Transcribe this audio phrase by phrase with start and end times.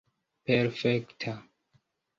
[0.45, 1.33] perfekta